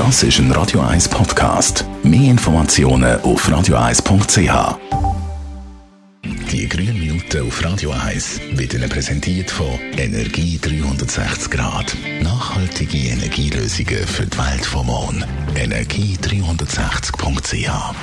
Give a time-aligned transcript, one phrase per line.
[0.00, 1.84] Das ist ein Radio 1 Podcast.
[2.02, 4.78] Mehr Informationen auf radio1.ch.
[6.50, 11.94] Die grünen Minuten auf Radio 1 wird Ihnen präsentiert von Energie 360 Grad.
[12.22, 15.22] Nachhaltige Energielösungen für die Welt vom Morgen.
[15.54, 17.94] Energie360.ch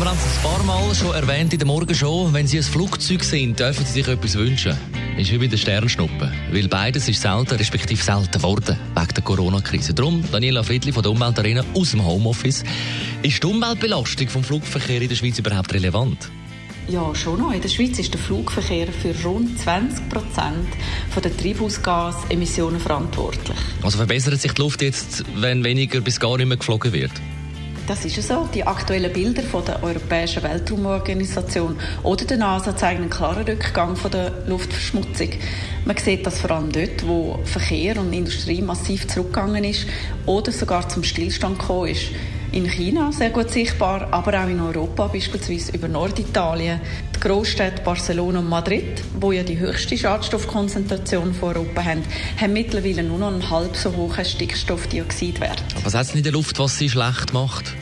[0.00, 2.32] wir haben es ein paar Mal schon erwähnt in der Morgenshow.
[2.32, 4.74] Wenn Sie ein Flugzeug sind, dürfen Sie sich etwas wünschen.
[5.20, 6.32] Ist wie bei der Sternschnuppe.
[6.50, 9.92] Weil beides ist selten, respektive selten geworden, wegen der Corona-Krise.
[9.92, 12.64] Darum, Daniela Friedli von der Umweltarena aus dem Homeoffice.
[13.22, 16.30] Ist die Umweltbelastung vom Flugverkehr in der Schweiz überhaupt relevant?
[16.88, 17.52] Ja, schon noch.
[17.52, 20.68] In der Schweiz ist der Flugverkehr für rund 20 Prozent
[21.22, 23.58] der Treibhausgasemissionen verantwortlich.
[23.82, 27.12] Also verbessert sich die Luft jetzt, wenn weniger bis gar nicht mehr geflogen wird?
[27.86, 28.48] Das ist so.
[28.54, 34.10] Die aktuellen Bilder von der Europäischen Weltraumorganisation oder der NASA zeigen einen klaren Rückgang von
[34.10, 35.30] der Luftverschmutzung.
[35.84, 39.86] Man sieht das vor allem dort, wo Verkehr und Industrie massiv zurückgegangen ist
[40.26, 42.10] oder sogar zum Stillstand gekommen ist.
[42.52, 46.80] In China sehr gut sichtbar, aber auch in Europa, beispielsweise über Norditalien,
[47.14, 52.02] die Großstädte Barcelona und Madrid, wo ja die höchste Schadstoffkonzentration von Europa haben,
[52.40, 55.62] haben mittlerweile nur noch einen halb so hohen Stickstoffdioxidwert.
[55.84, 57.72] Was hat es in der Luft, was sie schlecht macht?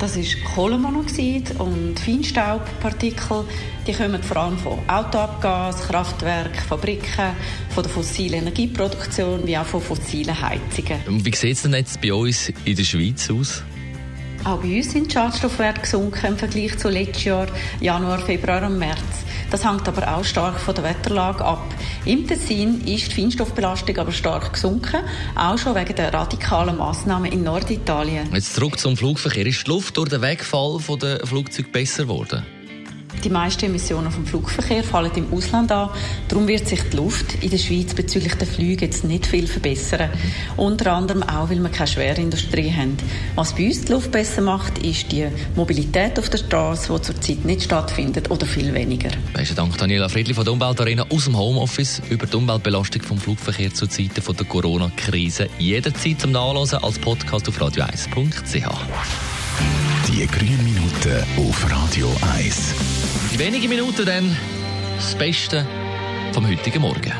[0.00, 3.44] Das ist Kohlenmonoxid und Feinstaubpartikel.
[3.86, 7.34] Die kommen vor allem von Autoabgas, Kraftwerken, Fabriken,
[7.68, 11.02] von der fossilen Energieproduktion wie auch von fossilen Heizungen.
[11.06, 13.62] Und wie sieht es denn jetzt bei uns in der Schweiz aus?
[14.42, 18.78] Auch bei uns sind die Schadstoffwerte gesunken im Vergleich zu letztes Jahr, Januar, Februar und
[18.78, 18.98] März.
[19.50, 21.62] Das hängt aber auch stark von der Wetterlage ab.
[22.04, 25.00] Im Tessin ist die Feinstoffbelastung aber stark gesunken,
[25.34, 28.32] auch schon wegen der radikalen Massnahmen in Norditalien.
[28.32, 29.46] Jetzt zurück zum Flugverkehr.
[29.46, 32.59] Ist die Luft durch den Wegfall der Flugzeuge besser geworden?
[33.24, 35.90] Die meisten Emissionen vom Flugverkehr fallen im Ausland an.
[36.28, 40.10] Darum wird sich die Luft in der Schweiz bezüglich der Flüge jetzt nicht viel verbessern.
[40.56, 42.96] Unter anderem auch, weil wir keine Schwerindustrie haben.
[43.34, 47.44] Was bei uns die Luft besser macht, ist die Mobilität auf der Straße, die zurzeit
[47.44, 49.10] nicht stattfindet oder viel weniger.
[49.34, 53.72] Besten Dank, Daniela Friedli von der Umweltarena aus dem Homeoffice über die Umweltbelastung vom Flugverkehr
[53.74, 55.48] zu Zeiten der Corona-Krise.
[55.58, 58.68] Jederzeit zum Nachlesen als Podcast auf radio1.ch.
[60.08, 62.99] Die grünen Minuten auf Radio 1.
[63.40, 64.36] In wenigen Minuten dann
[64.96, 65.66] das Beste
[66.34, 67.10] vom heutigen Morgen.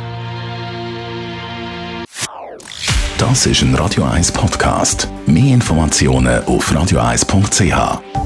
[3.17, 5.09] Das ist ein Radio 1 Podcast.
[5.25, 8.20] Mehr Informationen auf radio1.ch.